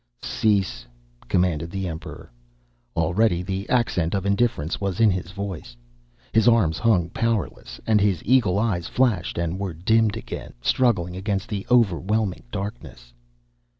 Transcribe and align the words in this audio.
"Cease," 0.23 0.87
commanded 1.27 1.69
the 1.69 1.87
Emperor. 1.87 2.31
Already 2.95 3.43
the 3.43 3.69
accent 3.69 4.15
of 4.15 4.25
indifference 4.25 4.81
was 4.81 4.99
in 4.99 5.11
his 5.11 5.29
voice. 5.29 5.77
His 6.33 6.47
arms 6.47 6.79
hung 6.79 7.11
powerless, 7.11 7.79
and 7.85 8.01
his 8.01 8.23
eagle 8.25 8.57
eyes 8.57 8.87
flashed 8.87 9.37
and 9.37 9.59
were 9.59 9.75
dimmed 9.75 10.17
again, 10.17 10.53
struggling 10.63 11.15
against 11.15 11.53
overwhelming 11.69 12.45
darkness. 12.51 13.13